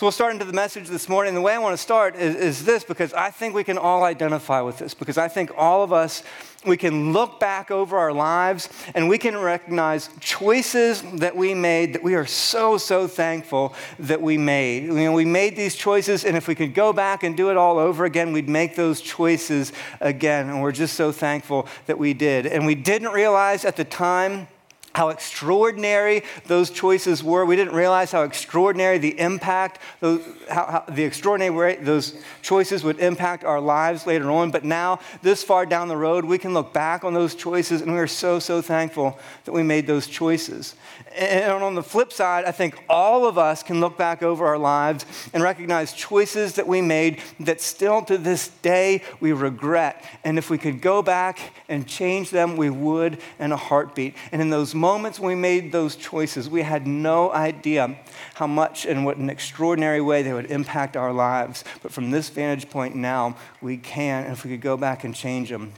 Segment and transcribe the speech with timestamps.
[0.00, 1.34] So we'll start into the message this morning.
[1.34, 4.02] The way I want to start is, is, this because I think we can all
[4.02, 6.22] identify with this, because I think all of us,
[6.64, 11.92] we can look back over our lives and we can recognize choices that we made
[11.92, 14.84] that we are so, so thankful that we made.
[14.84, 17.58] You know, we made these choices, and if we could go back and do it
[17.58, 19.70] all over again, we'd make those choices
[20.00, 20.48] again.
[20.48, 22.46] And we're just so thankful that we did.
[22.46, 24.48] And we didn't realize at the time
[24.94, 27.44] how extraordinary those choices were.
[27.44, 30.18] We didn't realize how extraordinary the impact, how,
[30.48, 34.50] how, the extraordinary way those choices would impact our lives later on.
[34.50, 37.92] But now, this far down the road, we can look back on those choices and
[37.92, 40.74] we are so, so thankful that we made those choices.
[41.16, 44.58] And on the flip side, I think all of us can look back over our
[44.58, 50.04] lives and recognize choices that we made that still to this day we regret.
[50.22, 54.14] And if we could go back and change them, we would in a heartbeat.
[54.30, 57.98] And in those moments when we made those choices, we had no idea
[58.34, 61.64] how much and what an extraordinary way they would impact our lives.
[61.82, 64.24] But from this vantage point now, we can.
[64.24, 65.72] And if we could go back and change them,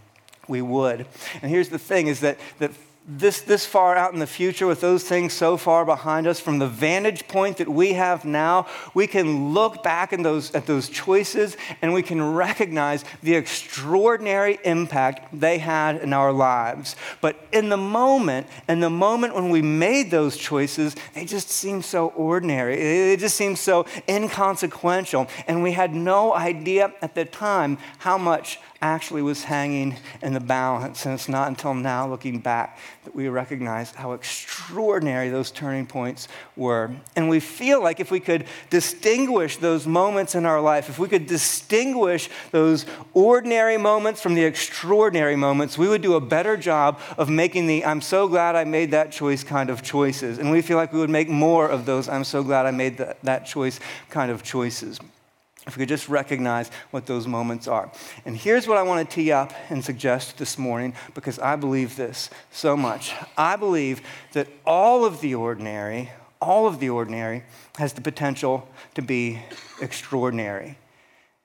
[0.46, 1.06] we would.
[1.41, 2.72] And here's the thing is that, that
[3.06, 6.61] this, this far out in the future, with those things so far behind us, from
[6.61, 11.56] the vantage point that we have now, we can look back those, at those choices
[11.80, 16.95] and we can recognize the extraordinary impact they had in our lives.
[17.20, 21.84] But in the moment, in the moment when we made those choices, they just seemed
[21.84, 23.12] so ordinary.
[23.12, 25.28] It just seemed so inconsequential.
[25.48, 30.41] And we had no idea at the time how much actually was hanging in the
[30.41, 31.06] balance.
[31.06, 36.28] And it's not until now, looking back, that we recognize how extraordinary those turning points
[36.56, 36.91] were.
[37.17, 41.08] And we feel like if we could distinguish those moments in our life, if we
[41.08, 47.00] could distinguish those ordinary moments from the extraordinary moments, we would do a better job
[47.19, 50.39] of making the I'm so glad I made that choice kind of choices.
[50.39, 52.98] And we feel like we would make more of those I'm so glad I made
[52.98, 53.80] that, that choice
[54.11, 55.00] kind of choices
[55.66, 57.91] if we could just recognize what those moments are.
[58.24, 61.96] And here's what I want to tee up and suggest this morning because I believe
[61.96, 63.14] this so much.
[63.36, 64.02] I believe
[64.33, 67.45] that all of the ordinary, all of the ordinary
[67.78, 69.40] has the potential to be
[69.80, 70.78] extraordinary.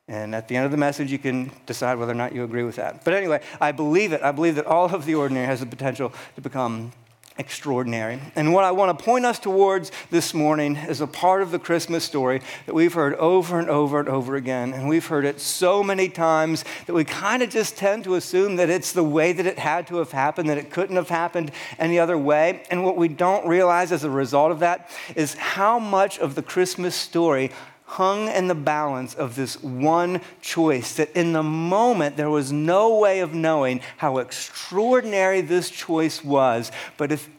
[0.07, 2.63] And at the end of the message, you can decide whether or not you agree
[2.63, 3.03] with that.
[3.03, 4.21] But anyway, I believe it.
[4.23, 6.93] I believe that all of the ordinary has the potential to become
[7.37, 8.19] extraordinary.
[8.35, 11.59] And what I want to point us towards this morning is a part of the
[11.59, 14.73] Christmas story that we've heard over and over and over again.
[14.73, 18.55] And we've heard it so many times that we kind of just tend to assume
[18.57, 21.51] that it's the way that it had to have happened, that it couldn't have happened
[21.77, 22.63] any other way.
[22.69, 26.43] And what we don't realize as a result of that is how much of the
[26.43, 27.51] Christmas story
[27.87, 30.95] hung in the balance of this one choice.
[30.95, 36.71] That in the moment, there was no way of knowing how extraordinary this choice was.
[36.97, 37.29] But if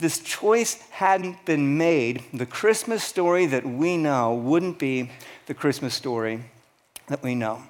[0.00, 5.10] this choice hadn't been made, the Christmas story that we know wouldn't be
[5.46, 6.44] the Christmas story
[7.06, 7.62] that we know.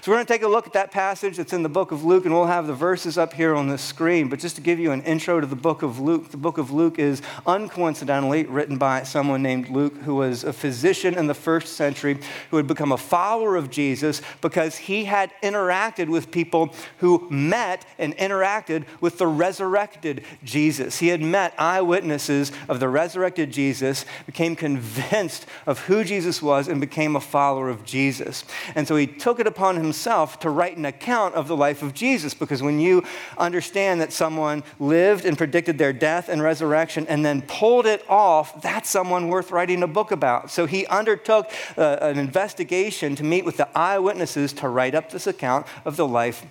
[0.00, 2.04] So we're going to take a look at that passage that's in the book of
[2.04, 4.28] Luke, and we'll have the verses up here on the screen.
[4.28, 6.70] But just to give you an intro to the book of Luke, the book of
[6.70, 11.74] Luke is uncoincidentally written by someone named Luke, who was a physician in the first
[11.74, 12.18] century,
[12.50, 17.86] who had become a follower of Jesus because he had interacted with people who met
[17.98, 20.98] and interacted with the resurrected Jesus.
[20.98, 26.80] He had met eyewitnesses of the resurrected Jesus, became convinced of who Jesus was, and
[26.80, 28.44] became a follower of Jesus.
[28.74, 31.82] And so he took it upon upon himself to write an account of the life
[31.82, 33.02] of Jesus because when you
[33.38, 38.60] understand that someone lived and predicted their death and resurrection and then pulled it off,
[38.60, 40.50] that's someone worth writing a book about.
[40.50, 45.26] So he undertook uh, an investigation to meet with the eyewitnesses to write up this
[45.26, 46.44] account of the life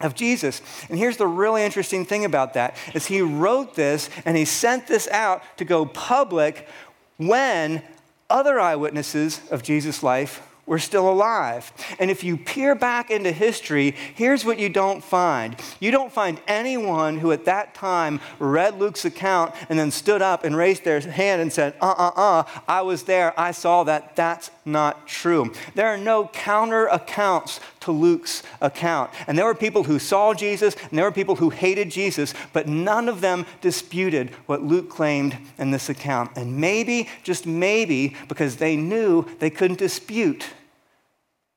[0.00, 0.60] of Jesus.
[0.90, 4.86] And here's the really interesting thing about that is he wrote this and he sent
[4.86, 6.68] this out to go public
[7.16, 7.82] when
[8.28, 11.72] other eyewitnesses of Jesus' life were still alive.
[11.98, 15.56] And if you peer back into history, here's what you don't find.
[15.80, 20.44] You don't find anyone who at that time read Luke's account and then stood up
[20.44, 24.16] and raised their hand and said, uh uh uh, I was there, I saw that.
[24.16, 25.52] That's not true.
[25.74, 29.10] There are no counter accounts to Luke's account.
[29.26, 32.68] And there were people who saw Jesus and there were people who hated Jesus, but
[32.68, 36.36] none of them disputed what Luke claimed in this account.
[36.36, 40.48] And maybe, just maybe, because they knew they couldn't dispute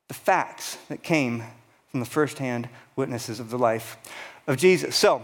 [0.08, 1.44] the facts that came
[1.90, 3.98] from the firsthand witnesses of the life
[4.48, 4.96] of Jesus.
[4.96, 5.22] So,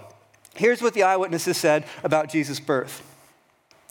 [0.56, 3.02] here's what the eyewitnesses said about Jesus' birth.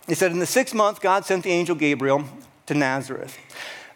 [0.07, 2.25] They said, In the sixth month, God sent the angel Gabriel
[2.67, 3.39] to Nazareth,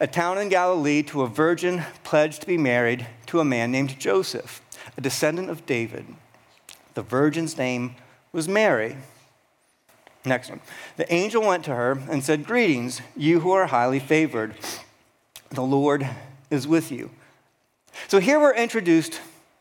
[0.00, 4.00] a town in Galilee, to a virgin pledged to be married to a man named
[4.00, 4.62] Joseph,
[4.96, 6.06] a descendant of David.
[6.94, 7.96] The virgin's name
[8.32, 8.96] was Mary.
[10.24, 10.60] Next one.
[10.96, 14.54] The angel went to her and said, Greetings, you who are highly favored.
[15.50, 16.08] the Lord
[16.50, 17.10] is with you.
[18.08, 19.20] So here we're introduced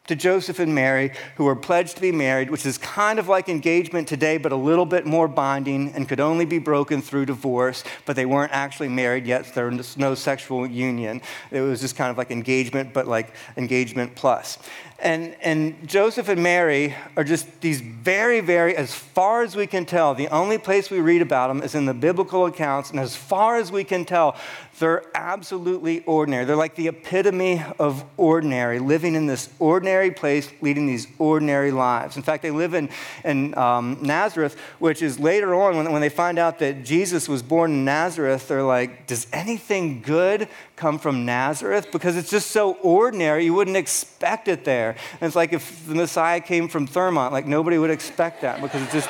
[0.09, 3.47] to Joseph and Mary, who were pledged to be married, which is kind of like
[3.47, 7.83] engagement today, but a little bit more binding and could only be broken through divorce,
[8.05, 9.45] but they weren't actually married yet.
[9.45, 11.21] So there was no sexual union.
[11.51, 14.57] It was just kind of like engagement, but like engagement plus.
[15.01, 19.85] And, and Joseph and Mary are just these very, very, as far as we can
[19.85, 22.89] tell, the only place we read about them is in the biblical accounts.
[22.89, 24.35] And as far as we can tell,
[24.79, 26.45] they're absolutely ordinary.
[26.45, 32.17] They're like the epitome of ordinary, living in this ordinary place, leading these ordinary lives.
[32.17, 32.89] In fact, they live in,
[33.23, 37.43] in um, Nazareth, which is later on, when, when they find out that Jesus was
[37.43, 40.47] born in Nazareth, they're like, does anything good
[40.79, 41.91] come from Nazareth?
[41.91, 44.95] Because it's just so ordinary, you wouldn't expect it there.
[45.19, 48.81] And it's like if the Messiah came from Thurmont, like nobody would expect that because
[48.81, 49.09] it's just,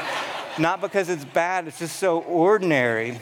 [0.57, 3.21] not because it's bad, it's just so ordinary.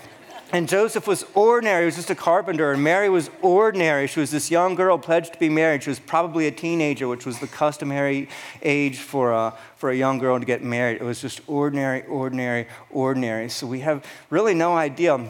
[0.54, 1.82] And Joseph was ordinary.
[1.82, 2.72] He was just a carpenter.
[2.72, 4.08] And Mary was ordinary.
[4.08, 5.84] She was this young girl pledged to be married.
[5.84, 8.30] She was probably a teenager, which was the customary
[8.62, 11.02] age for a, for a young girl to get married.
[11.02, 13.50] It was just ordinary, ordinary, ordinary.
[13.50, 15.30] So we have really no idea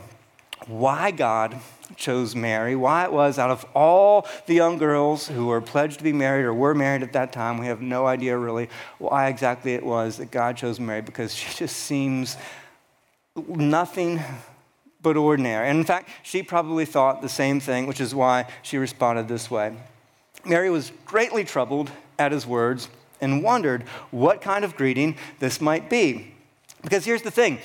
[0.68, 1.60] why God
[1.98, 6.04] chose Mary, why it was out of all the young girls who were pledged to
[6.04, 7.58] be married or were married at that time.
[7.58, 11.54] We have no idea really why exactly it was that God chose Mary because she
[11.56, 12.38] just seems
[13.36, 14.22] nothing
[15.02, 15.68] but ordinary.
[15.68, 19.50] And in fact, she probably thought the same thing, which is why she responded this
[19.50, 19.76] way.
[20.46, 22.90] Mary was greatly troubled at his words
[23.20, 26.34] and wondered what kind of greeting this might be.
[26.84, 27.60] Because here's the thing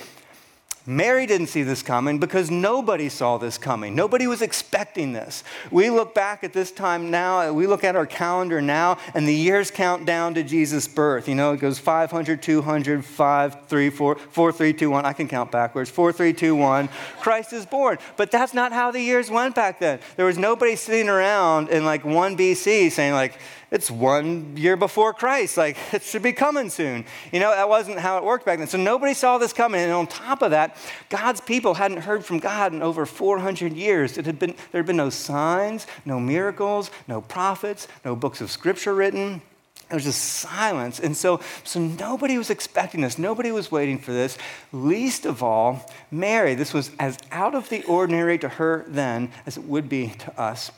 [0.85, 3.95] Mary didn't see this coming because nobody saw this coming.
[3.95, 5.43] Nobody was expecting this.
[5.71, 9.33] We look back at this time now, we look at our calendar now, and the
[9.33, 11.29] years count down to Jesus' birth.
[11.29, 15.05] You know, it goes 500, 200, 5, 3, 4, 4, 3, 2, 1.
[15.05, 15.89] I can count backwards.
[15.89, 16.89] 4, 3, 2, 1.
[17.21, 17.97] Christ is born.
[18.17, 19.99] But that's not how the years went back then.
[20.17, 23.39] There was nobody sitting around in like 1 BC saying, like,
[23.73, 25.57] it's one year before Christ.
[25.57, 27.05] Like, it should be coming soon.
[27.31, 28.67] You know, that wasn't how it worked back then.
[28.67, 29.81] So nobody saw this coming.
[29.81, 30.77] And on top of that,
[31.09, 34.19] God's people hadn't heard from God in over 400 years.
[34.19, 38.51] It had been, there had been no signs, no miracles, no prophets, no books of
[38.51, 39.41] scripture written.
[39.89, 40.99] It was just silence.
[40.99, 43.17] And so, so nobody was expecting this.
[43.17, 44.37] Nobody was waiting for this.
[44.71, 46.53] Least of all, Mary.
[46.53, 50.39] This was as out of the ordinary to her then as it would be to
[50.39, 50.71] us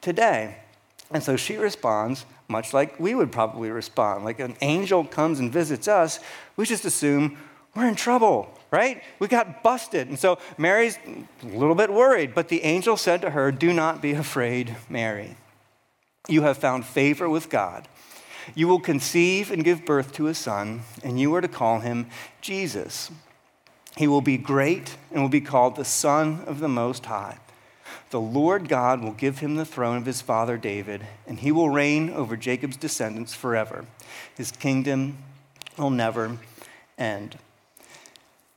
[0.00, 0.58] today.
[1.10, 4.24] And so she responds much like we would probably respond.
[4.24, 6.20] Like an angel comes and visits us,
[6.56, 7.38] we just assume
[7.74, 9.02] we're in trouble, right?
[9.18, 10.08] We got busted.
[10.08, 10.98] And so Mary's
[11.42, 15.36] a little bit worried, but the angel said to her, Do not be afraid, Mary.
[16.28, 17.86] You have found favor with God.
[18.54, 22.06] You will conceive and give birth to a son, and you are to call him
[22.40, 23.10] Jesus.
[23.96, 27.38] He will be great and will be called the Son of the Most High.
[28.10, 31.70] The Lord God will give him the throne of his father David, and he will
[31.70, 33.84] reign over Jacob's descendants forever.
[34.36, 35.18] His kingdom
[35.76, 36.38] will never
[36.96, 37.38] end.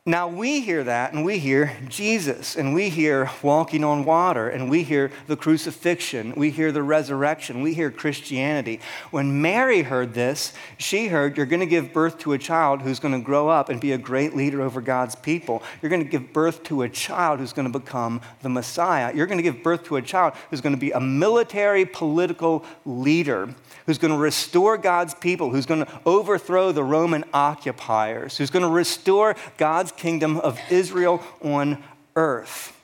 [0.05, 4.69] Now we hear that and we hear Jesus and we hear walking on water and
[4.69, 8.79] we hear the crucifixion, we hear the resurrection, we hear Christianity.
[9.11, 12.99] When Mary heard this, she heard you're going to give birth to a child who's
[12.99, 15.61] going to grow up and be a great leader over God's people.
[15.81, 19.13] You're going to give birth to a child who's going to become the Messiah.
[19.13, 22.65] You're going to give birth to a child who's going to be a military political
[22.85, 23.53] leader
[23.89, 28.61] who's going to restore God's people, who's going to overthrow the Roman occupiers, who's going
[28.61, 31.83] to restore God's kingdom of Israel on
[32.15, 32.79] earth.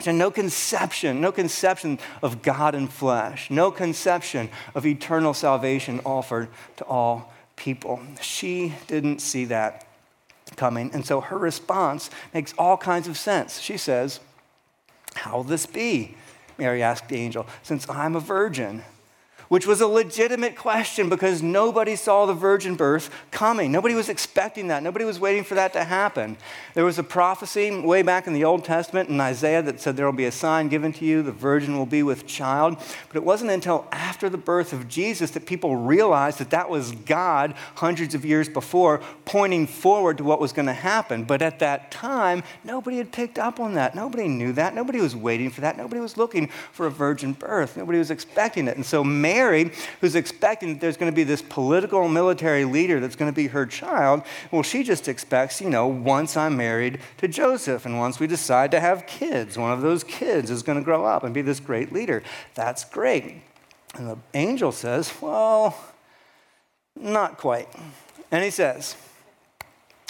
[0.00, 6.48] So no conception, no conception of God in flesh, no conception of eternal salvation offered
[6.78, 8.00] to all people.
[8.22, 9.86] She didn't see that
[10.56, 10.92] coming.
[10.94, 13.60] And so her response makes all kinds of sense.
[13.60, 14.18] She says,
[15.14, 16.16] How will this be?
[16.56, 18.82] Mary asked the angel, since I'm a virgin
[19.52, 23.70] which was a legitimate question because nobody saw the virgin birth coming.
[23.70, 24.82] Nobody was expecting that.
[24.82, 26.38] Nobody was waiting for that to happen.
[26.72, 30.06] There was a prophecy way back in the Old Testament in Isaiah that said there
[30.06, 32.78] will be a sign given to you, the virgin will be with child.
[33.08, 36.92] But it wasn't until after the birth of Jesus that people realized that that was
[36.92, 41.24] God hundreds of years before pointing forward to what was going to happen.
[41.24, 43.94] But at that time, nobody had picked up on that.
[43.94, 44.74] Nobody knew that.
[44.74, 45.76] Nobody was waiting for that.
[45.76, 47.76] Nobody was looking for a virgin birth.
[47.76, 48.76] Nobody was expecting it.
[48.76, 53.00] And so Mary Mary, who's expecting that there's going to be this political military leader
[53.00, 54.22] that's going to be her child,
[54.52, 58.70] well, she just expects, you know, once I'm married to Joseph and once we decide
[58.70, 61.58] to have kids, one of those kids is going to grow up and be this
[61.58, 62.22] great leader.
[62.54, 63.42] That's great.
[63.96, 65.76] And the angel says, well,
[66.94, 67.68] not quite.
[68.30, 68.94] And he says,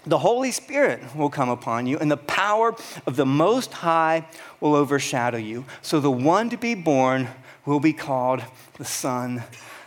[0.05, 2.75] the Holy Spirit will come upon you, and the power
[3.07, 4.27] of the Most High
[4.61, 5.65] will overshadow you.
[5.81, 7.29] So the one to be born
[7.65, 8.43] will be called
[8.79, 9.43] the Son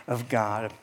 [0.07, 0.73] of God.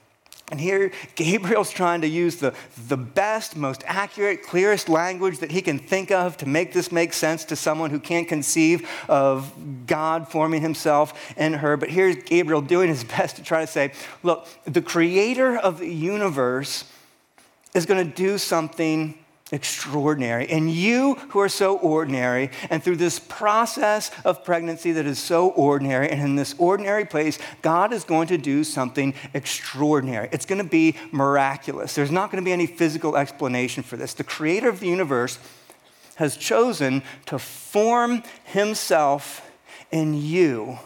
[0.52, 2.54] And here, Gabriel's trying to use the,
[2.86, 7.14] the best, most accurate, clearest language that he can think of to make this make
[7.14, 9.50] sense to someone who can't conceive of
[9.86, 11.78] God forming himself in her.
[11.78, 15.88] But here's Gabriel doing his best to try to say, look, the creator of the
[15.88, 16.84] universe
[17.74, 19.21] is going to do something
[19.52, 20.48] extraordinary.
[20.50, 25.50] And you who are so ordinary, and through this process of pregnancy that is so
[25.50, 30.28] ordinary, and in this ordinary place, God is going to do something extraordinary.
[30.32, 31.94] It's going to be miraculous.
[31.94, 34.14] There's not going to be any physical explanation for this.
[34.14, 35.38] The creator of the universe
[36.16, 39.48] has chosen to form himself
[39.90, 40.78] in you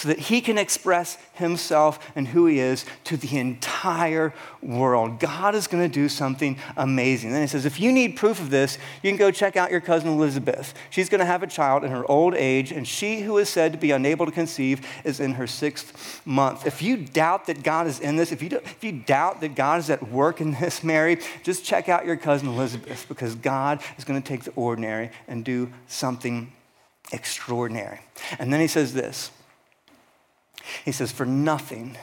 [0.00, 5.20] so that he can express himself and who he is to the entire world.
[5.20, 7.32] God is going to do something amazing.
[7.32, 9.82] Then he says, if you need proof of this, you can go check out your
[9.82, 10.72] cousin Elizabeth.
[10.88, 13.72] She's going to have a child in her old age, and she who is said
[13.72, 16.66] to be unable to conceive is in her sixth month.
[16.66, 19.80] If you doubt that God is in this, if you, if you doubt that God
[19.80, 24.04] is at work in this, Mary, just check out your cousin Elizabeth because God is
[24.04, 26.50] going to take the ordinary and do something
[27.12, 28.00] extraordinary.
[28.38, 29.30] And then he says this.
[30.84, 31.96] He says, For nothing,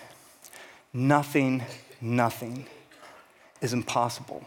[0.93, 1.63] nothing,
[2.01, 2.65] nothing
[3.61, 4.45] is impossible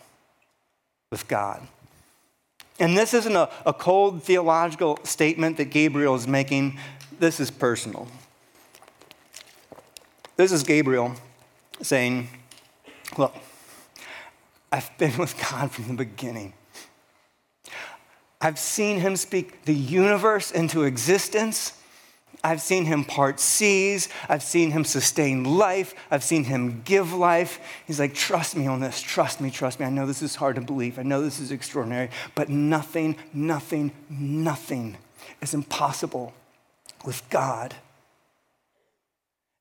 [1.11, 1.67] with God.
[2.79, 6.79] And this isn't a, a cold theological statement that Gabriel is making,
[7.19, 8.09] this is personal.
[10.37, 11.15] This is Gabriel
[11.83, 12.29] saying,
[13.19, 13.35] Look,
[14.73, 16.55] I've been with God from the beginning.
[18.41, 21.75] I've seen him speak the universe into existence.
[22.43, 24.09] I've seen him part seas.
[24.29, 25.95] I've seen him sustain life.
[26.11, 27.61] I've seen him give life.
[27.87, 29.01] He's like, trust me on this.
[29.03, 29.87] Trust me, trust me.
[29.87, 30.99] I know this is hard to believe.
[30.99, 34.97] I know this is extraordinary, but nothing, nothing, nothing
[35.43, 36.33] is impossible
[37.05, 37.75] with God.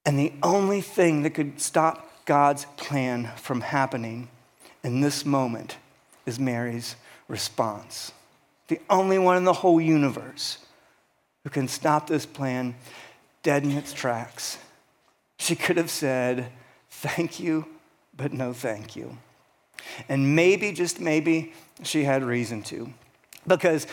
[0.05, 4.29] And the only thing that could stop God's plan from happening
[4.83, 5.77] in this moment
[6.25, 6.95] is Mary's
[7.27, 8.13] response.
[8.69, 10.59] The only one in the whole universe
[11.43, 12.75] who can stop this plan
[13.43, 14.57] dead in its tracks.
[15.37, 16.51] She could have said,
[16.89, 17.65] Thank you,
[18.15, 19.17] but no thank you.
[20.09, 21.53] And maybe, just maybe,
[21.83, 22.93] she had reason to.
[23.47, 23.87] Because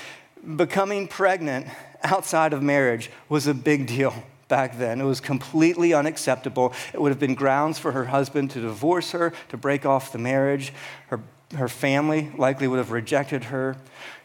[0.57, 1.67] becoming pregnant
[2.03, 4.13] outside of marriage was a big deal
[4.49, 5.01] back then.
[5.01, 6.73] It was completely unacceptable.
[6.93, 10.19] It would have been grounds for her husband to divorce her, to break off the
[10.19, 10.73] marriage.
[11.09, 11.21] Her,
[11.57, 13.77] her family likely would have rejected her.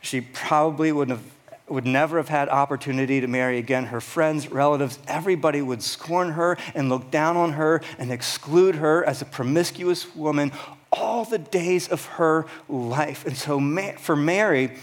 [0.02, 1.26] She probably wouldn't have
[1.72, 3.86] would never have had opportunity to marry again.
[3.86, 9.04] Her friends, relatives, everybody would scorn her and look down on her and exclude her
[9.04, 10.52] as a promiscuous woman
[10.92, 13.26] all the days of her life.
[13.26, 13.60] And so
[13.98, 14.78] for Mary,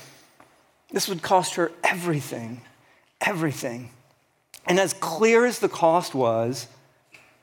[0.91, 2.63] this would cost her everything,
[3.21, 3.91] everything.
[4.67, 6.67] And as clear as the cost was,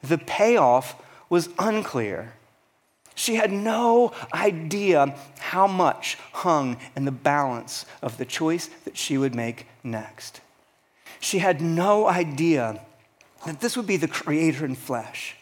[0.02, 2.34] the payoff was unclear.
[3.16, 9.18] She had no idea how much hung in the balance of the choice that she
[9.18, 10.42] would make next.
[11.22, 12.82] She had no idea
[13.46, 15.38] that this would be the creator in flesh.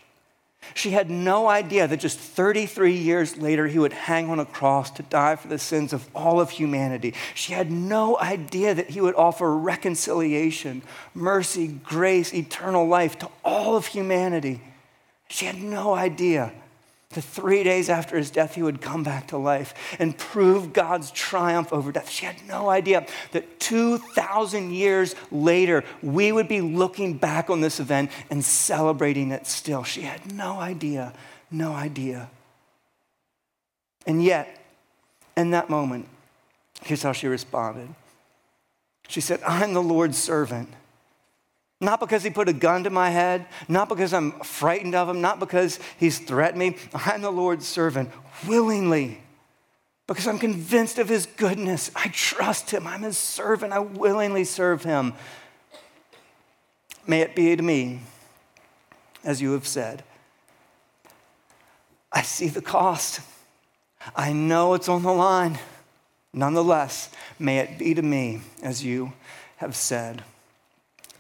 [0.75, 4.89] She had no idea that just 33 years later he would hang on a cross
[4.92, 7.13] to die for the sins of all of humanity.
[7.34, 13.75] She had no idea that he would offer reconciliation, mercy, grace, eternal life to all
[13.75, 14.62] of humanity.
[15.27, 16.53] She had no idea
[17.13, 21.12] that three days after his death, he would come back to life and prove God's
[21.12, 22.10] triumph over death.
[22.10, 27.79] She had no idea that 2,000 years later, we would be looking back on this
[27.79, 29.84] event and celebrating it still.
[29.84, 31.13] She had no idea,
[31.51, 32.29] no idea.
[34.05, 34.60] And yet,
[35.38, 36.08] in that moment,
[36.84, 37.89] here's how she responded.
[39.08, 40.70] She said, I'm the Lord's servant.
[41.84, 45.20] Not because he put a gun to my head, not because I'm frightened of him,
[45.20, 46.78] not because he's threatened me.
[46.94, 48.10] I'm the Lord's servant
[48.48, 49.22] willingly
[50.08, 51.92] because I'm convinced of his goodness.
[51.94, 52.88] I trust him.
[52.88, 53.74] I'm his servant.
[53.74, 55.13] I willingly serve him.
[57.06, 58.00] May it be to me
[59.25, 60.04] as you have said.
[62.13, 63.20] I see the cost.
[64.16, 65.60] I know it's on the line.
[66.32, 67.10] Nonetheless,
[67.40, 69.12] may it be to me as you
[69.58, 70.24] have said.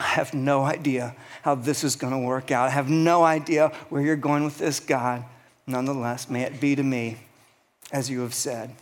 [0.03, 2.67] I have no idea how this is going to work out.
[2.67, 5.23] I have no idea where you're going with this, God.
[5.65, 7.17] Nonetheless, may it be to me
[7.89, 8.75] as you have said.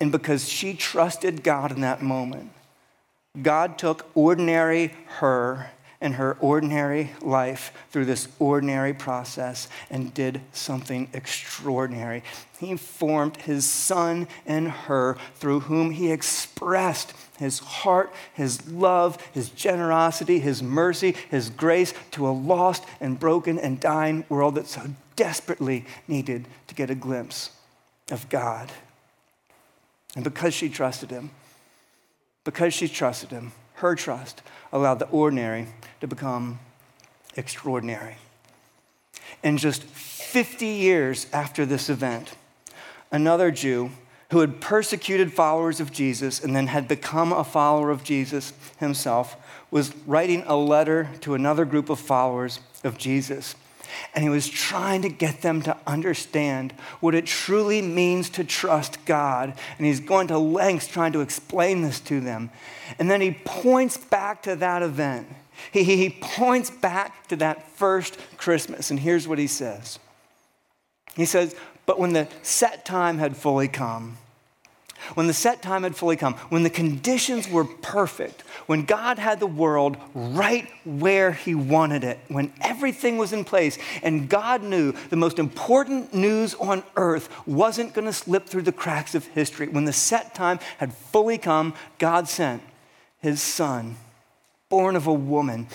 [0.00, 2.50] And because she trusted God in that moment,
[3.42, 5.70] God took ordinary her
[6.02, 12.24] in her ordinary life through this ordinary process and did something extraordinary.
[12.58, 19.48] He formed his son in her through whom he expressed his heart, his love, his
[19.48, 24.82] generosity, his mercy, his grace to a lost and broken and dying world that so
[25.14, 27.50] desperately needed to get a glimpse
[28.10, 28.72] of God.
[30.16, 31.30] And because she trusted him,
[32.44, 35.66] because she trusted him, her trust allowed the ordinary
[36.00, 36.58] to become
[37.36, 38.16] extraordinary.
[39.42, 42.34] And just 50 years after this event,
[43.10, 43.90] another Jew
[44.30, 49.36] who had persecuted followers of Jesus and then had become a follower of Jesus himself
[49.70, 53.54] was writing a letter to another group of followers of Jesus.
[54.14, 59.04] And he was trying to get them to understand what it truly means to trust
[59.04, 59.54] God.
[59.78, 62.50] And he's going to lengths trying to explain this to them.
[62.98, 65.28] And then he points back to that event.
[65.70, 68.90] He, he, points back to that first Christmas.
[68.90, 69.98] And here's what he says
[71.14, 71.54] He says,
[71.86, 74.16] But when the set time had fully come,
[75.14, 79.40] when the set time had fully come, when the conditions were perfect, when God had
[79.40, 84.92] the world right where He wanted it, when everything was in place, and God knew
[85.10, 89.68] the most important news on earth wasn't going to slip through the cracks of history,
[89.68, 92.62] when the set time had fully come, God sent
[93.20, 93.96] His Son,
[94.68, 95.68] born of a woman.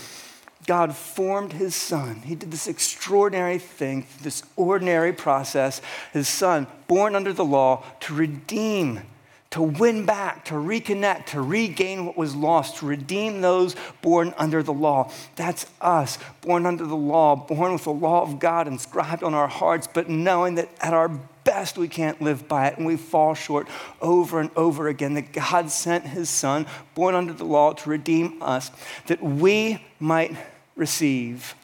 [0.67, 2.17] God formed his son.
[2.25, 5.81] He did this extraordinary thing, this ordinary process.
[6.11, 9.01] His son, born under the law, to redeem
[9.51, 14.61] to win back, to reconnect, to regain what was lost, to redeem those born under
[14.61, 15.11] the law.
[15.35, 19.47] That's us, born under the law, born with the law of God inscribed on our
[19.47, 21.09] hearts, but knowing that at our
[21.47, 23.69] best we can't live by it and we fall short
[24.01, 25.13] over and over again.
[25.13, 28.69] That God sent his son, born under the law, to redeem us,
[29.05, 30.35] that we might
[30.75, 31.55] receive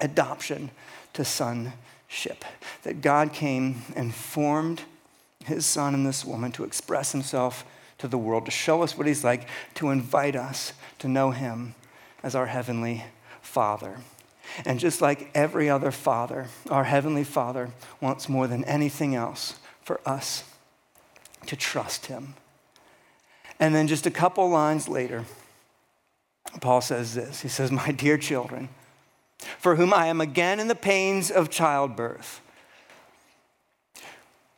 [0.00, 0.70] adoption
[1.14, 2.44] to sonship.
[2.84, 4.82] That God came and formed
[5.46, 7.64] his son and this woman to express himself
[7.98, 11.74] to the world, to show us what he's like, to invite us to know him
[12.22, 13.04] as our heavenly
[13.40, 13.98] Father.
[14.64, 20.00] And just like every other father, our heavenly Father wants more than anything else for
[20.04, 20.44] us
[21.46, 22.34] to trust him.
[23.58, 25.24] And then just a couple lines later,
[26.60, 28.68] Paul says this He says, My dear children,
[29.58, 32.40] for whom I am again in the pains of childbirth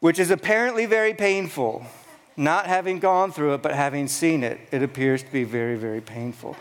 [0.01, 1.85] which is apparently very painful.
[2.37, 6.01] Not having gone through it, but having seen it, it appears to be very, very
[6.01, 6.57] painful.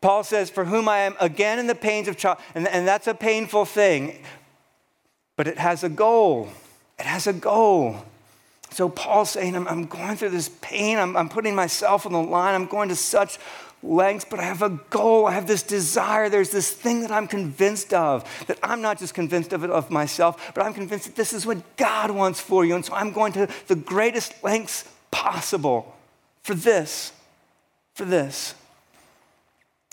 [0.00, 3.06] Paul says, For whom I am again in the pains of child, and, and that's
[3.06, 4.24] a painful thing,
[5.36, 6.48] but it has a goal.
[6.98, 7.96] It has a goal.
[8.70, 12.22] So Paul's saying, I'm, I'm going through this pain, I'm, I'm putting myself on the
[12.22, 13.38] line, I'm going to such
[13.82, 15.26] lengths, but I have a goal.
[15.26, 16.28] I have this desire.
[16.28, 19.90] There's this thing that I'm convinced of, that I'm not just convinced of it of
[19.90, 22.74] myself, but I'm convinced that this is what God wants for you.
[22.74, 25.96] And so I'm going to the greatest lengths possible
[26.42, 27.12] for this,
[27.94, 28.54] for this,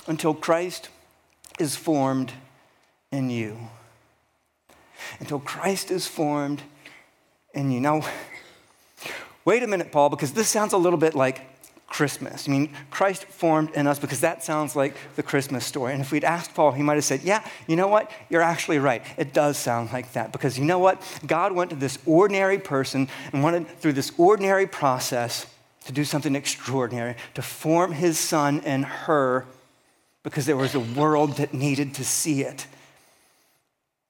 [0.07, 0.89] until Christ
[1.59, 2.33] is formed
[3.11, 3.57] in you.
[5.19, 6.61] Until Christ is formed
[7.53, 7.79] in you.
[7.79, 8.01] Now,
[9.45, 11.56] wait a minute, Paul, because this sounds a little bit like
[11.87, 12.47] Christmas.
[12.47, 15.93] I mean, Christ formed in us because that sounds like the Christmas story.
[15.93, 18.11] And if we'd asked Paul, he might have said, Yeah, you know what?
[18.29, 19.01] You're actually right.
[19.17, 21.01] It does sound like that because you know what?
[21.25, 25.45] God went to this ordinary person and wanted, through this ordinary process,
[25.85, 29.45] to do something extraordinary, to form his son in her
[30.23, 32.67] because there was a world that needed to see it.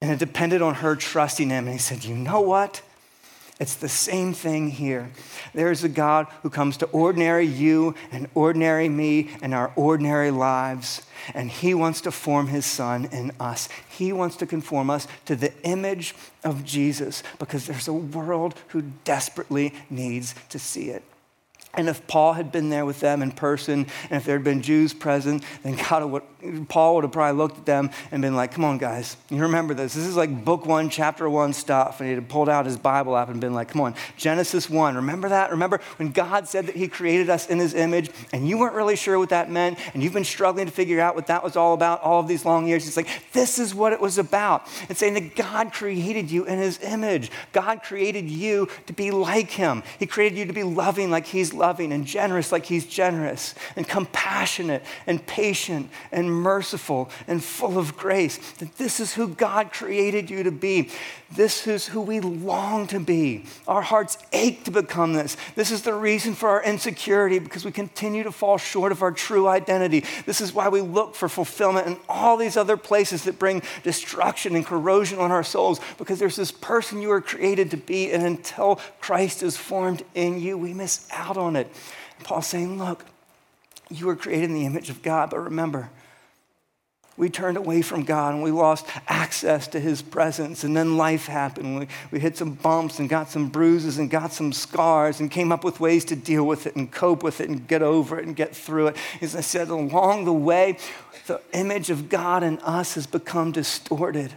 [0.02, 1.66] And it depended on her trusting him.
[1.66, 2.82] And he said, You know what?
[3.60, 5.10] It's the same thing here.
[5.54, 11.02] There's a God who comes to ordinary you and ordinary me and our ordinary lives,
[11.34, 13.68] and He wants to form His Son in us.
[13.90, 18.84] He wants to conform us to the image of Jesus because there's a world who
[19.04, 21.04] desperately needs to see it.
[21.78, 24.64] And if Paul had been there with them in person, and if there had been
[24.64, 28.52] Jews present, then God would, Paul would have probably looked at them and been like,
[28.52, 29.94] Come on, guys, you remember this.
[29.94, 32.00] This is like book one, chapter one stuff.
[32.00, 34.96] And he'd have pulled out his Bible app and been like, Come on, Genesis 1,
[34.96, 35.52] remember that?
[35.52, 38.96] Remember when God said that he created us in his image, and you weren't really
[38.96, 41.76] sure what that meant, and you've been struggling to figure out what that was all
[41.76, 42.88] about all of these long years?
[42.88, 44.68] It's like, This is what it was about.
[44.90, 47.30] It's saying that God created you in his image.
[47.54, 51.54] God created you to be like him, He created you to be loving like he's
[51.54, 57.98] loving and generous like he's generous, and compassionate and patient and merciful and full of
[57.98, 58.38] grace.
[58.54, 60.90] That this is who God created you to be.
[61.36, 63.46] This is who we long to be.
[63.68, 65.36] Our hearts ache to become this.
[65.56, 69.12] This is the reason for our insecurity because we continue to fall short of our
[69.12, 70.06] true identity.
[70.26, 74.56] This is why we look for fulfillment in all these other places that bring destruction
[74.56, 78.24] and corrosion on our souls because there's this person you were created to be, and
[78.24, 81.57] until Christ is formed in you, we miss out on it.
[81.66, 83.06] And Paul's saying, Look,
[83.90, 85.90] you were created in the image of God, but remember,
[87.18, 90.64] we turned away from God and we lost access to His presence.
[90.64, 91.80] And then life happened.
[91.80, 95.52] We, we hit some bumps and got some bruises and got some scars and came
[95.52, 98.26] up with ways to deal with it and cope with it and get over it
[98.26, 98.98] and get through it.
[99.20, 100.78] As I said, along the way,
[101.26, 104.34] the image of God in us has become distorted.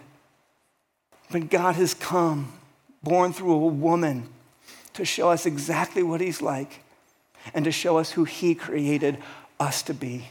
[1.30, 2.50] But God has come,
[3.02, 4.26] born through a woman,
[4.94, 6.80] to show us exactly what He's like
[7.54, 9.18] and to show us who He created
[9.58, 10.28] us to be.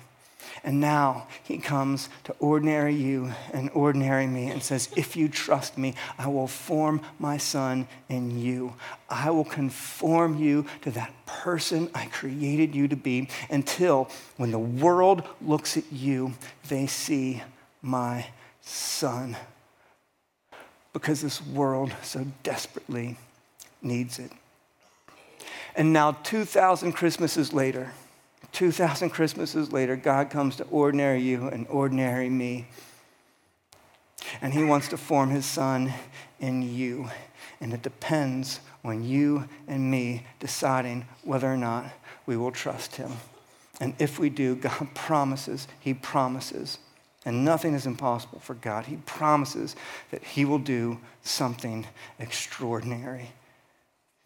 [0.63, 5.77] And now he comes to ordinary you and ordinary me and says, If you trust
[5.77, 8.73] me, I will form my son in you.
[9.09, 14.59] I will conform you to that person I created you to be until when the
[14.59, 16.33] world looks at you,
[16.67, 17.41] they see
[17.81, 18.27] my
[18.61, 19.37] son.
[20.91, 23.17] Because this world so desperately
[23.81, 24.31] needs it.
[25.79, 27.93] And now, 2,000 Christmases later,
[28.51, 32.67] 2,000 Christmases later, God comes to ordinary you and ordinary me.
[34.41, 35.93] And He wants to form His Son
[36.41, 37.09] in you.
[37.61, 41.85] And it depends on you and me deciding whether or not
[42.25, 43.13] we will trust Him.
[43.79, 46.77] And if we do, God promises, He promises,
[47.23, 48.87] and nothing is impossible for God.
[48.87, 49.77] He promises
[50.11, 51.87] that He will do something
[52.19, 53.31] extraordinary,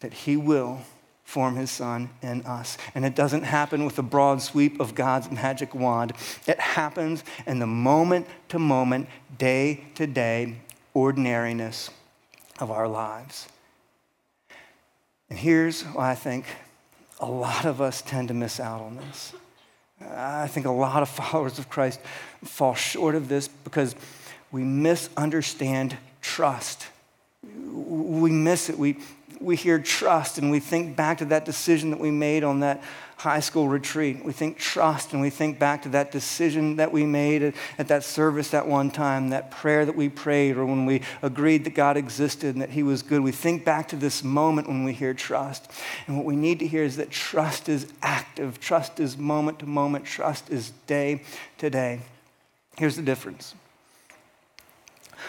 [0.00, 0.80] that He will
[1.24, 2.78] form his son in us.
[2.94, 6.12] And it doesn't happen with the broad sweep of God's magic wand.
[6.46, 10.56] It happens in the moment to moment, day to day
[10.92, 11.90] ordinariness
[12.60, 13.48] of our lives.
[15.28, 16.46] And here's why I think
[17.18, 19.32] a lot of us tend to miss out on this.
[20.00, 22.00] I think a lot of followers of Christ
[22.44, 23.96] fall short of this because
[24.52, 26.86] we misunderstand trust.
[27.42, 28.78] We miss it.
[28.78, 28.98] We,
[29.40, 32.82] we hear trust and we think back to that decision that we made on that
[33.16, 34.24] high school retreat.
[34.24, 37.88] We think trust and we think back to that decision that we made at, at,
[37.88, 41.74] that service that one time, that prayer that we prayed, or when we agreed that
[41.74, 43.22] God existed and that He was good.
[43.22, 45.70] We think back to this moment when we hear trust.
[46.06, 49.66] And what we need to hear is that trust is active, trust is moment to
[49.66, 51.22] moment, trust is day
[51.58, 52.00] to day.
[52.76, 53.54] Here's the difference.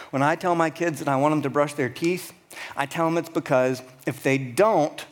[0.10, 2.34] When I tell my kids that I want them to brush their teeth,
[2.76, 5.06] I tell them it's because if they don't,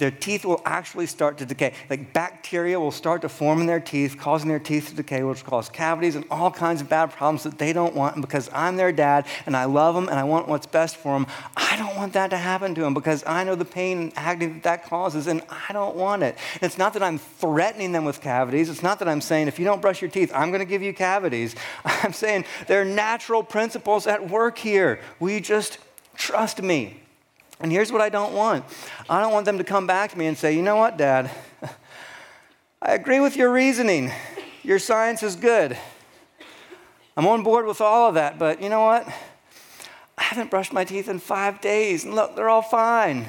[0.00, 1.74] their teeth will actually start to decay.
[1.88, 5.44] Like bacteria will start to form in their teeth, causing their teeth to decay, which
[5.44, 8.16] will cause cavities and all kinds of bad problems that they don't want.
[8.16, 11.12] And because I'm their dad and I love them and I want what's best for
[11.12, 14.12] them, I don't want that to happen to them because I know the pain and
[14.16, 16.36] agony that that causes and I don't want it.
[16.54, 18.68] And it's not that I'm threatening them with cavities.
[18.68, 20.82] It's not that I'm saying, if you don't brush your teeth, I'm going to give
[20.82, 21.54] you cavities.
[21.84, 25.00] I'm saying there are natural principles at work here.
[25.20, 25.78] We just
[26.20, 27.00] Trust me.
[27.60, 28.64] And here's what I don't want
[29.08, 31.30] I don't want them to come back to me and say, you know what, Dad?
[32.82, 34.10] I agree with your reasoning.
[34.62, 35.76] Your science is good.
[37.16, 39.06] I'm on board with all of that, but you know what?
[40.16, 43.26] I haven't brushed my teeth in five days, and look, they're all fine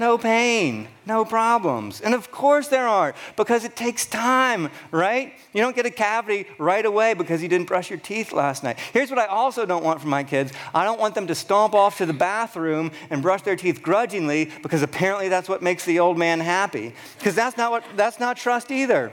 [0.00, 2.00] no pain, no problems.
[2.00, 5.34] And of course there aren't, because it takes time, right?
[5.52, 8.78] You don't get a cavity right away because you didn't brush your teeth last night.
[8.92, 11.74] Here's what I also don't want from my kids I don't want them to stomp
[11.74, 16.00] off to the bathroom and brush their teeth grudgingly because apparently that's what makes the
[16.00, 16.94] old man happy.
[17.18, 19.12] Because that's not what that's not trust either.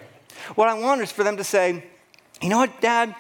[0.56, 1.84] What I want is for them to say,
[2.42, 3.16] you know what, Dad?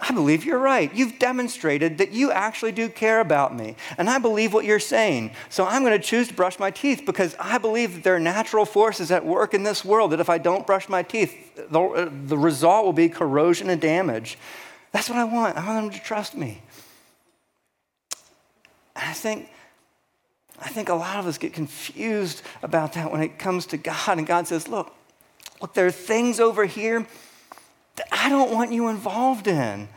[0.00, 0.94] I believe you're right.
[0.94, 3.74] You've demonstrated that you actually do care about me.
[3.96, 5.32] And I believe what you're saying.
[5.48, 8.20] So I'm going to choose to brush my teeth because I believe that there are
[8.20, 12.12] natural forces at work in this world that if I don't brush my teeth, the,
[12.26, 14.38] the result will be corrosion and damage.
[14.92, 15.56] That's what I want.
[15.56, 16.62] I want them to trust me.
[18.94, 19.48] And I think,
[20.60, 24.18] I think a lot of us get confused about that when it comes to God.
[24.18, 24.94] And God says, look,
[25.60, 27.04] look, there are things over here
[27.98, 29.88] that I don't want you involved in.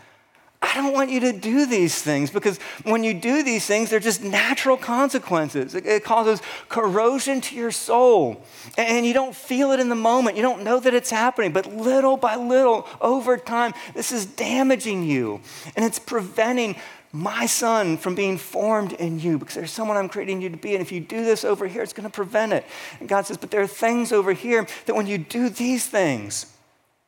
[0.64, 4.00] I don't want you to do these things because when you do these things, they're
[4.00, 5.74] just natural consequences.
[5.74, 8.46] It, it, causes corrosion to your soul.
[8.78, 10.38] And you don't feel it in the moment.
[10.38, 11.52] You don't know that it's happening.
[11.52, 15.42] But little by little, over time, this is damaging you.
[15.76, 16.76] And it's preventing
[17.12, 20.74] my son from being formed in you because there's someone I'm creating you to be.
[20.74, 22.66] And if you do this over here, it's going to prevent it.
[23.00, 26.46] And God says, but there are things over here that when you do these things,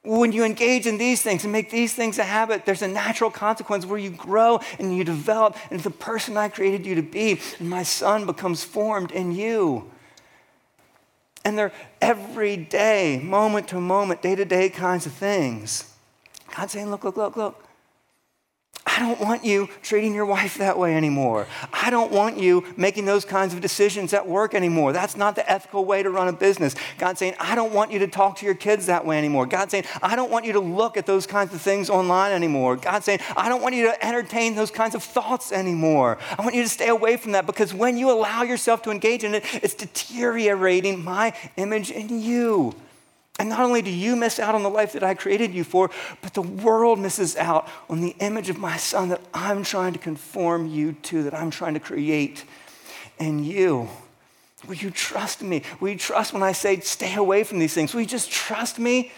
[0.04, 3.32] when you engage in these things and make these things a habit, there's a natural
[3.32, 7.40] consequence where you grow and you develop into the person I created you to be.
[7.60, 9.90] And my son becomes formed in you.
[11.46, 15.94] And they're every day, moment to moment, day to day kinds of things.
[16.56, 17.63] God's saying, look, look, look, look.
[18.96, 21.48] I don't want you treating your wife that way anymore.
[21.72, 24.94] I don't want you making those kinds of decisions at work anymore.
[24.94, 26.76] That's not the ethical way to run a business.
[27.00, 29.48] God's saying, I don't want you to talk to your kids that way anymore.
[29.48, 32.76] God's saying, I don't want you to look at those kinds of things online anymore.
[32.76, 36.20] God's saying, I don't want you to entertain those kinds of thoughts anymore.
[36.38, 39.24] I want you to stay away from that because when you allow yourself to engage
[39.24, 42.76] in it, it's deteriorating my image in you.
[43.40, 45.90] And not only do you miss out on the life that I created you for,
[46.22, 50.00] but the world misses out on the image of my son that I'm trying to
[50.00, 52.46] conform you to, that I'm trying to create
[53.18, 53.90] in you.
[54.68, 55.64] Will you trust me?
[55.80, 57.94] Will you trust when I say stay away from these things?
[57.94, 59.12] Will you just trust me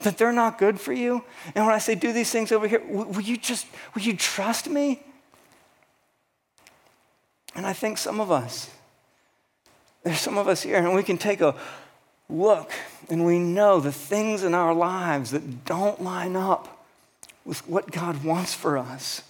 [0.00, 1.24] that they're not good for you?
[1.54, 4.68] And when I say do these things over here, will you just, will you trust
[4.68, 5.02] me?
[7.54, 8.68] And I think some of us,
[10.02, 11.54] there's some of us here, and we can take a
[12.28, 12.72] look
[13.08, 16.86] and we know the things in our lives that don't line up
[17.44, 19.22] with what God wants for us.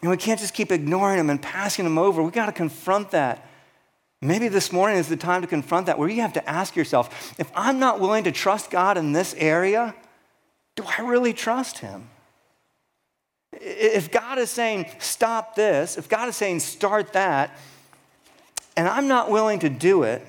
[0.00, 2.22] And we can't just keep ignoring them and passing them over.
[2.22, 3.46] We've got to confront that.
[4.20, 7.34] Maybe this morning is the time to confront that, where you have to ask yourself
[7.38, 9.94] if I'm not willing to trust God in this area,
[10.76, 12.08] do I really trust Him?
[13.52, 17.56] If God is saying, stop this, if God is saying, start that,
[18.76, 20.24] and I'm not willing to do it,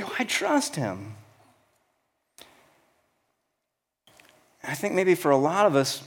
[0.00, 1.14] do I trust him?
[4.64, 6.02] I think maybe for a lot of us,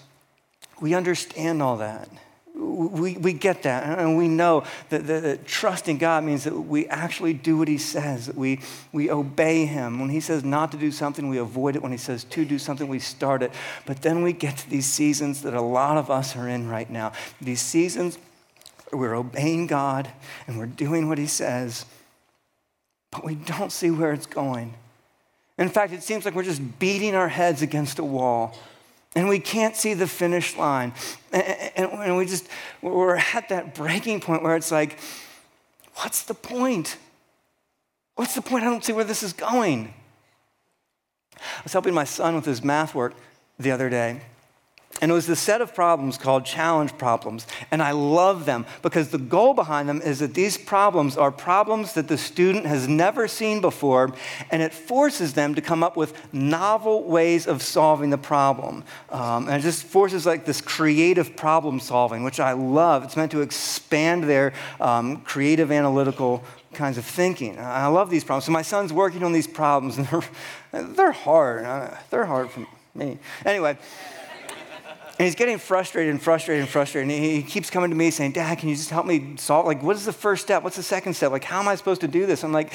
[0.82, 2.10] we understand all that.
[2.56, 6.88] We, we get that, and we know that, that, that, trusting God means that we
[6.88, 10.00] actually do what He says, that we, we obey Him.
[10.00, 11.82] When He says not to do something, we avoid it.
[11.82, 13.52] When He says to do something, we start it.
[13.86, 16.90] But then we get to these seasons that a lot of us are in right
[16.90, 17.12] now.
[17.42, 18.18] These seasons
[18.92, 20.12] we're obeying God
[20.48, 21.86] and we're doing what He says,
[23.14, 24.74] but we don't see where it's going.
[25.60, 28.58] In fact, it seems like we're just beating our heads against a wall
[29.16, 30.94] and we can't see the finish line.
[31.32, 32.48] And, we just,
[32.82, 34.98] we're at that breaking point where it's like,
[35.98, 36.98] what's the point?
[38.16, 38.64] What's the point?
[38.64, 39.94] I don't see where this is going.
[41.38, 43.14] I was helping my son with his math work
[43.60, 44.22] the other day.
[45.02, 47.48] And it was a set of problems called challenge problems.
[47.72, 51.94] And I love them because the goal behind them is that these problems are problems
[51.94, 54.14] that the student has never seen before,
[54.52, 58.84] and it forces them to come up with novel ways of solving the problem.
[59.10, 63.04] Um, and it just forces like this creative problem solving, which I love.
[63.04, 67.60] It's meant to expand their um, creative analytical kinds of thinking.
[67.60, 68.46] I love these problems.
[68.46, 71.66] So my son's working on these problems, and they're, they're hard.
[71.66, 73.18] Uh, they're hard for me.
[73.44, 73.78] Anyway.
[75.20, 77.12] And he's getting frustrated and frustrated and frustrated.
[77.12, 79.66] And he keeps coming to me saying, Dad, can you just help me solve?
[79.66, 80.64] Like, what is the first step?
[80.64, 81.32] What's the second step?
[81.32, 82.44] Like, how am I supposed to do this?
[82.44, 82.74] I'm like,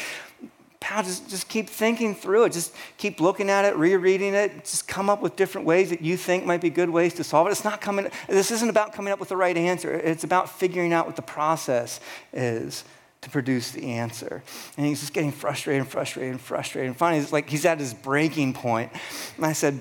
[0.78, 2.52] pal, just, just keep thinking through it.
[2.52, 4.64] Just keep looking at it, rereading it.
[4.64, 7.48] Just come up with different ways that you think might be good ways to solve
[7.48, 7.50] it.
[7.50, 9.92] It's not coming, this isn't about coming up with the right answer.
[9.92, 12.00] It's about figuring out what the process
[12.32, 12.84] is
[13.22, 14.44] to produce the answer.
[14.76, 16.88] And he's just getting frustrated and frustrated and frustrated.
[16.88, 18.92] And finally, it's like he's at his breaking point.
[19.36, 19.80] And I said,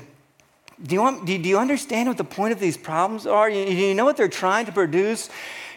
[0.82, 3.50] do you, want, do you understand what the point of these problems are?
[3.50, 5.30] You, you know what they're trying to produce?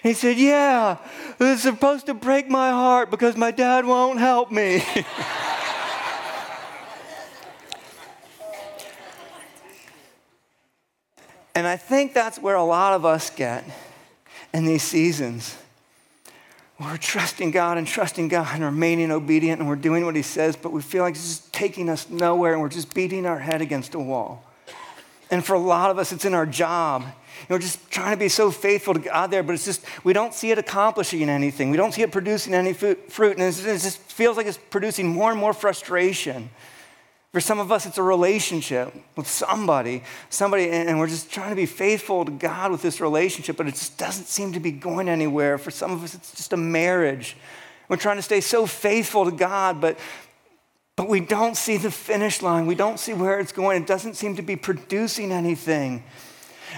[0.03, 0.97] he said, Yeah,
[1.39, 4.83] it's supposed to break my heart because my dad won't help me.
[11.55, 13.65] and I think that's where a lot of us get
[14.53, 15.57] in these seasons.
[16.79, 20.57] We're trusting God and trusting God and remaining obedient and we're doing what He says,
[20.57, 23.61] but we feel like it's just taking us nowhere and we're just beating our head
[23.61, 24.45] against a wall.
[25.31, 27.03] And for a lot of us, it's in our job.
[27.03, 30.13] You know, just trying to be so faithful to God there, but it's just, we
[30.13, 31.71] don't see it accomplishing anything.
[31.71, 32.99] We don't see it producing any fruit,
[33.39, 36.51] and it just feels like it's producing more and more frustration.
[37.33, 41.57] For some of us, it's a relationship with somebody, somebody, and we're just trying to
[41.57, 45.09] be faithful to God with this relationship, but it just doesn't seem to be going
[45.09, 45.57] anywhere.
[45.57, 47.37] For some of us, it's just a marriage.
[47.89, 49.97] We're trying to stay so faithful to God, but
[50.97, 52.67] but we don't see the finish line.
[52.67, 53.83] We don't see where it's going.
[53.83, 56.05] It doesn't seem to be producing anything.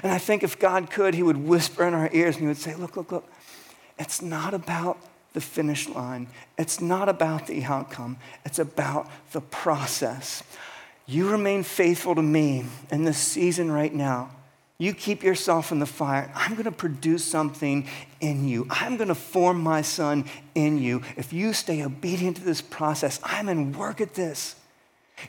[0.03, 2.57] And I think if God could, He would whisper in our ears and He would
[2.57, 3.29] say, Look, look, look,
[3.98, 4.98] it's not about
[5.33, 10.42] the finish line, it's not about the outcome, it's about the process.
[11.07, 14.31] You remain faithful to me in this season right now.
[14.83, 16.29] You keep yourself in the fire.
[16.35, 17.87] I'm going to produce something
[18.21, 18.66] in you.
[18.68, 20.25] I'm going to form my son
[20.57, 21.03] in you.
[21.16, 24.57] If you stay obedient to this process, I'm in work at this.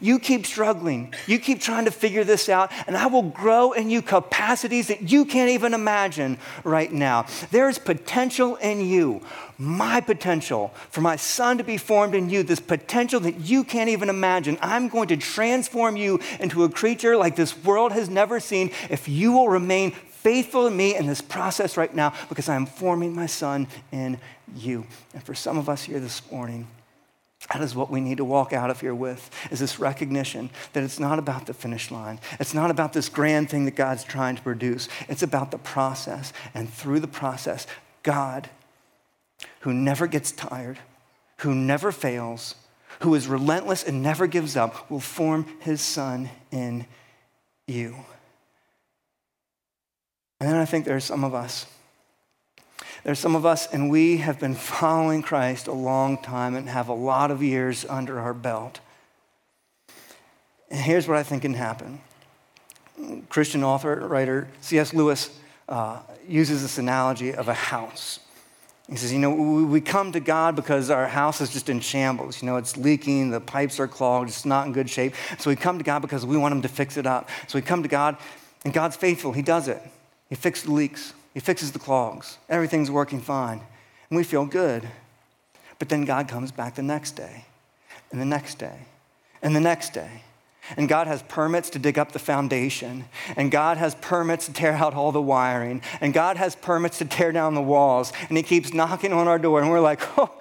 [0.01, 1.13] You keep struggling.
[1.27, 5.11] You keep trying to figure this out, and I will grow in you capacities that
[5.11, 7.27] you can't even imagine right now.
[7.51, 9.21] There is potential in you,
[9.57, 13.89] my potential, for my son to be formed in you, this potential that you can't
[13.89, 14.57] even imagine.
[14.61, 19.07] I'm going to transform you into a creature like this world has never seen if
[19.07, 23.25] you will remain faithful to me in this process right now because I'm forming my
[23.25, 24.17] son in
[24.55, 24.85] you.
[25.13, 26.67] And for some of us here this morning,
[27.51, 30.83] that is what we need to walk out of here with, is this recognition that
[30.83, 32.19] it's not about the finish line.
[32.39, 34.87] It's not about this grand thing that God's trying to produce.
[35.09, 36.31] It's about the process.
[36.53, 37.67] And through the process,
[38.01, 38.49] God,
[39.63, 40.79] who never gets tired,
[41.39, 42.55] who never fails,
[43.01, 46.85] who is relentless and never gives up, will form his son in
[47.67, 47.95] you.
[50.39, 51.65] And then I think there's some of us
[53.03, 56.87] there's some of us, and we have been following Christ a long time and have
[56.87, 58.79] a lot of years under our belt.
[60.69, 61.99] And here's what I think can happen
[63.29, 64.93] Christian author, writer C.S.
[64.93, 68.19] Lewis uh, uses this analogy of a house.
[68.89, 72.41] He says, You know, we come to God because our house is just in shambles.
[72.41, 75.13] You know, it's leaking, the pipes are clogged, it's not in good shape.
[75.39, 77.29] So we come to God because we want Him to fix it up.
[77.47, 78.17] So we come to God,
[78.65, 79.31] and God's faithful.
[79.31, 79.81] He does it,
[80.29, 81.13] He fixes the leaks.
[81.33, 82.37] He fixes the clogs.
[82.47, 83.59] Everything's working fine.
[84.09, 84.87] And we feel good.
[85.79, 87.45] But then God comes back the next day,
[88.11, 88.77] and the next day,
[89.41, 90.21] and the next day.
[90.77, 93.05] And God has permits to dig up the foundation.
[93.35, 95.81] And God has permits to tear out all the wiring.
[96.01, 98.13] And God has permits to tear down the walls.
[98.29, 99.61] And He keeps knocking on our door.
[99.61, 100.31] And we're like, oh,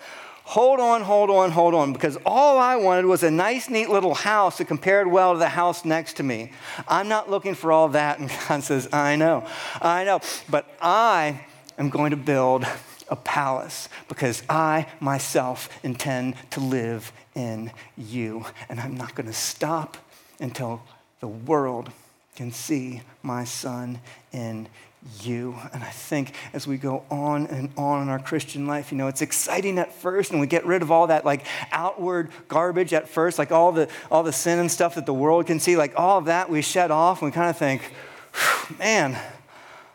[0.45, 4.15] hold on, hold on, hold on, because all I wanted was a nice, neat little
[4.15, 6.53] house that compared well to the house next to me.
[6.89, 8.19] I'm not looking for all that.
[8.19, 9.47] And God says, I know,
[9.81, 11.47] I know, but I
[11.79, 12.67] am going to build
[13.09, 18.45] a palace because I myself intend to live in you.
[18.69, 19.97] And I'm not going to stop
[20.41, 20.83] until
[21.21, 21.91] the world
[22.37, 24.01] can see my son
[24.33, 24.69] in
[25.21, 25.57] you.
[25.73, 29.09] And I think as we go on and on in our Christian life, you know,
[29.09, 33.09] it's exciting at first, and we get rid of all that like outward garbage at
[33.09, 35.93] first, like all the all the sin and stuff that the world can see, like
[35.97, 37.93] all of that we shed off, and we kind of think,
[38.79, 39.19] man,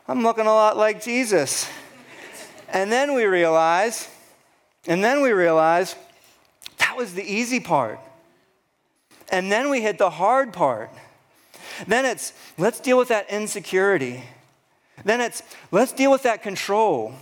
[0.07, 1.69] I'm looking a lot like Jesus.
[2.69, 4.09] And then we realize,
[4.87, 5.95] and then we realize
[6.79, 7.99] that was the easy part.
[9.31, 10.89] And then we hit the hard part.
[11.85, 14.23] Then it's let's deal with that insecurity
[15.03, 17.13] then it's let's deal with that control.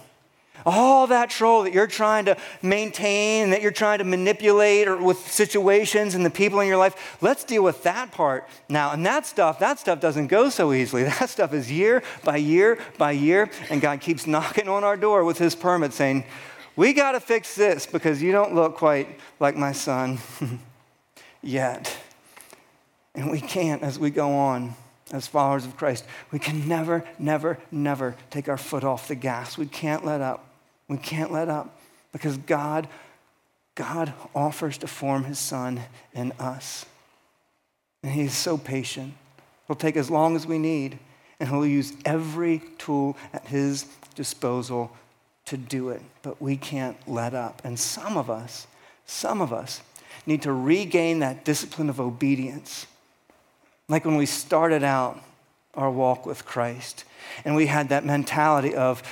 [0.65, 4.95] All that control that you're trying to maintain, and that you're trying to manipulate or
[4.95, 8.91] with situations and the people in your life, let's deal with that part now.
[8.91, 11.03] And that stuff, that stuff doesn't go so easily.
[11.15, 15.25] That stuff is year by year by year, and God keeps knocking on our door
[15.25, 16.23] with his permit saying,
[16.77, 20.19] We got to fix this because you don't look quite like my son
[21.45, 21.95] yet.
[23.13, 24.75] And we can't as we go on
[25.12, 26.05] as followers of Christ.
[26.31, 29.58] We can never, never, never take our foot off the gas.
[29.58, 30.47] We can't let up.
[30.88, 31.79] We can't let up
[32.12, 32.88] because God,
[33.75, 35.81] God offers to form his son
[36.13, 36.86] in us.
[38.03, 39.13] And he's so patient.
[39.67, 40.99] He'll take as long as we need,
[41.39, 44.91] and he'll use every tool at his disposal
[45.45, 46.01] to do it.
[46.21, 47.62] But we can't let up.
[47.63, 48.67] And some of us,
[49.05, 49.81] some of us
[50.25, 52.88] need to regain that discipline of obedience
[53.88, 55.21] like when we started out
[55.75, 57.03] our walk with Christ
[57.43, 59.03] and we had that mentality of,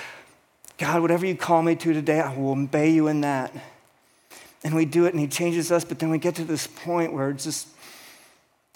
[0.78, 3.54] God, whatever you call me to today, I will obey you in that.
[4.64, 7.14] And we do it and He changes us, but then we get to this point
[7.14, 7.68] where it's just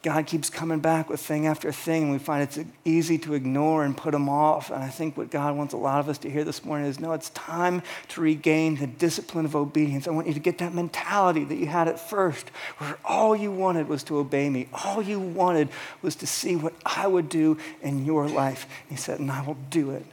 [0.08, 3.84] God keeps coming back with thing after thing, and we find it's easy to ignore
[3.84, 4.72] and put them off.
[4.72, 6.98] And I think what God wants a lot of us to hear this morning is
[6.98, 10.08] no, it's time to regain the discipline of obedience.
[10.08, 13.52] I want you to get that mentality that you had at first, where all you
[13.52, 14.70] wanted was to obey me.
[14.86, 15.68] All you wanted
[16.02, 18.66] was to see what I would do in your life.
[18.90, 20.06] He said, and I will do it.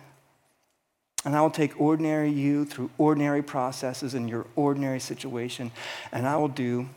[1.25, 5.71] And I will take ordinary you through ordinary processes in your ordinary situation,
[6.11, 6.89] and I will do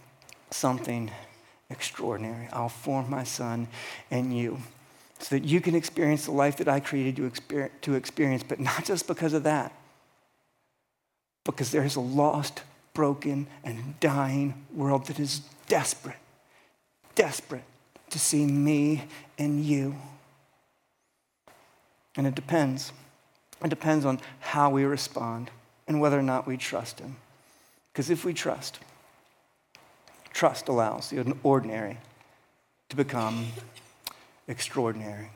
[0.49, 1.11] something
[1.69, 2.47] extraordinary.
[2.51, 3.67] I'll form my son
[4.09, 4.59] and you
[5.19, 7.31] so that you can experience the life that I created you
[7.81, 9.73] to experience, but not just because of that,
[11.43, 12.61] because there's a lost,
[12.93, 16.17] broken, and dying world that is desperate,
[17.15, 17.63] desperate
[18.11, 19.05] to see me
[19.37, 19.95] and you.
[22.15, 22.91] And it depends.
[23.63, 25.49] It depends on how we respond
[25.87, 27.15] and whether or not we trust Him.
[27.91, 28.79] Because if we trust,
[30.37, 31.97] Trust allows the ordinary
[32.89, 33.47] to become
[34.47, 35.29] extraordinary.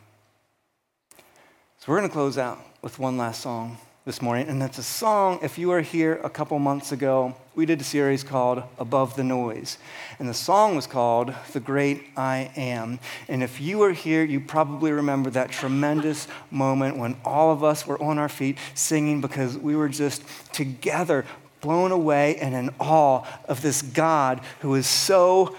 [1.80, 4.84] So we're going to close out with one last song this morning, and that's a
[4.84, 5.40] song.
[5.42, 9.24] If you were here a couple months ago, we did a series called Above the
[9.24, 9.80] Noise,
[10.20, 13.00] and the song was called The Great I Am.
[13.28, 17.88] And if you were here, you probably remember that tremendous moment when all of us
[17.88, 20.22] were on our feet singing because we were just
[20.54, 21.26] together,
[21.62, 25.56] blown away and in awe of this God who is so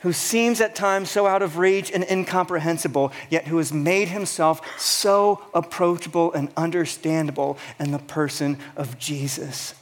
[0.00, 4.60] who seems at times so out of reach and incomprehensible, yet who has made himself
[4.76, 9.74] so approachable and understandable in the person of Jesus.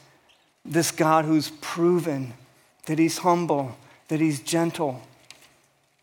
[0.63, 2.33] This God who's proven
[2.85, 3.75] that he's humble,
[4.09, 5.01] that he's gentle,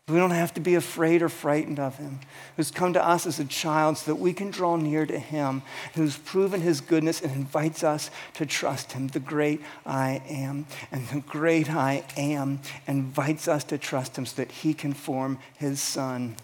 [0.09, 2.19] we don't have to be afraid or frightened of him,
[2.55, 5.61] who's come to us as a child so that we can draw near to him,
[5.93, 10.65] who's proven his goodness and invites us to trust him, the great I am.
[10.91, 15.39] And the great I am invites us to trust him so that he can form
[15.57, 16.35] his son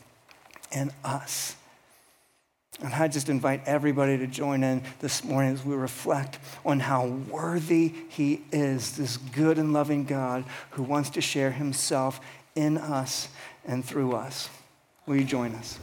[0.72, 1.56] in us.
[2.82, 7.06] And I just invite everybody to join in this morning as we reflect on how
[7.06, 12.20] worthy he is, this good and loving God who wants to share himself
[12.54, 13.30] in us
[13.68, 14.50] and through us.
[15.06, 15.80] Will you join us?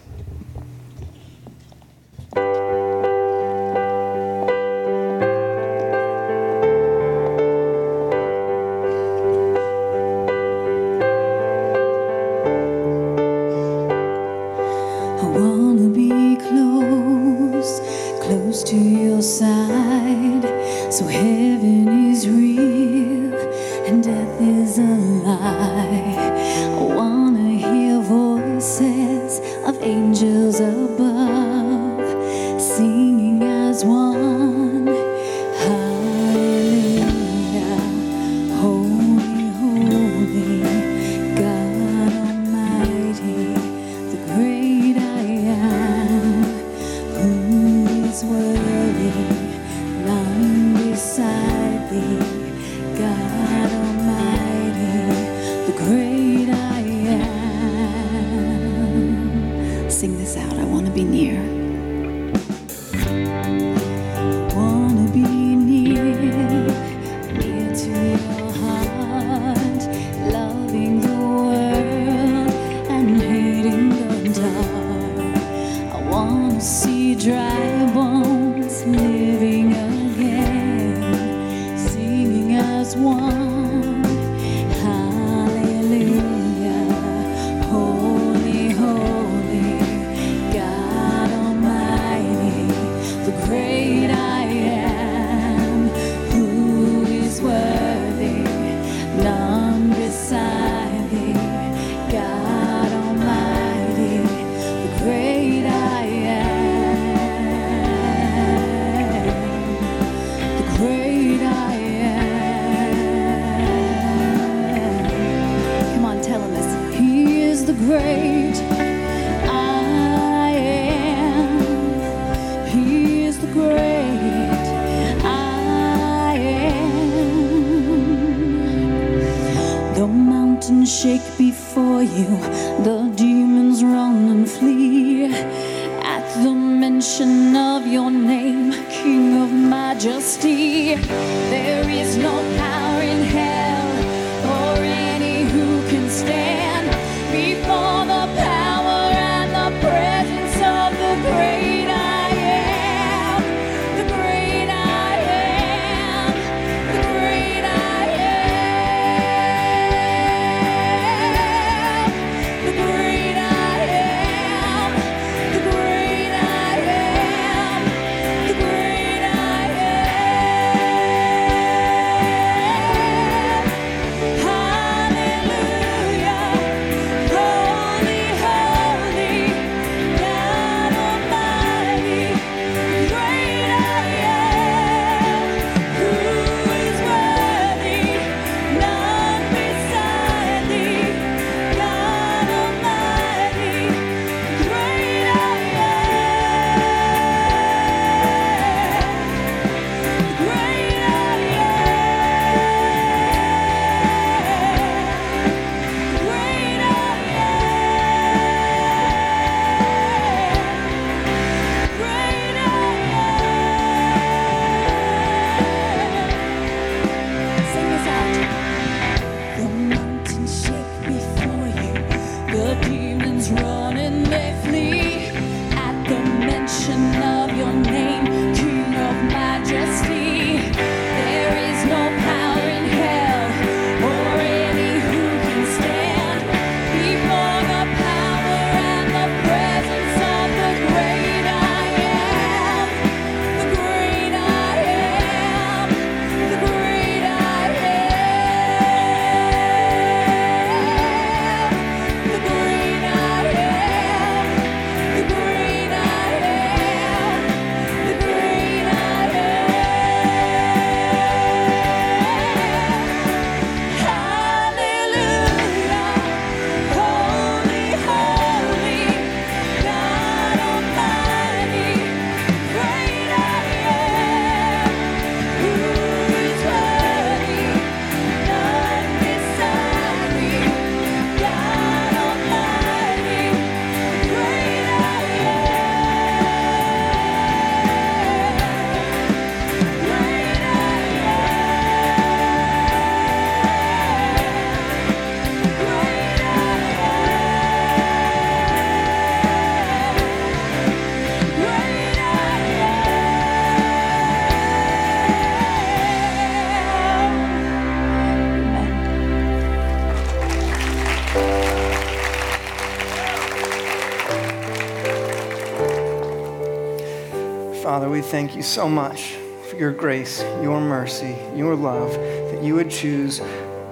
[318.32, 319.34] Thank you so much
[319.68, 323.42] for your grace, your mercy, your love, that you would choose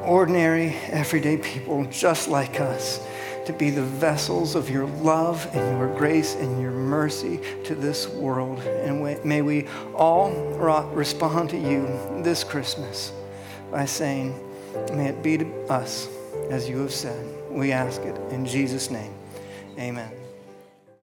[0.03, 3.07] ordinary, everyday people just like us
[3.45, 8.09] to be the vessels of your love and your grace and your mercy to this
[8.09, 8.61] world.
[8.61, 10.33] And may we all
[10.95, 11.83] respond to you
[12.23, 13.13] this Christmas
[13.71, 14.35] by saying,
[14.95, 16.09] May it be to us
[16.49, 17.27] as you have said.
[17.51, 19.13] We ask it in Jesus' name.
[19.79, 20.20] Amen.